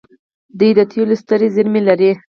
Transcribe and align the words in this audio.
دوی 0.59 0.71
د 0.77 0.79
تیلو 0.91 1.15
سترې 1.21 1.47
زیرمې 1.55 1.81
لري. 1.87 2.11